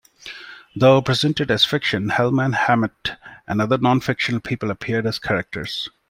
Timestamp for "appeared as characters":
4.71-5.89